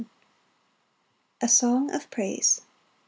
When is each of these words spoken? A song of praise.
A 1.43 1.47
song 1.47 1.93
of 1.93 2.09
praise. 2.09 2.61